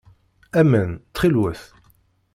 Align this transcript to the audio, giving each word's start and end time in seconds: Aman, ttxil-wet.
Aman, 0.59 0.91
ttxil-wet. 0.99 1.61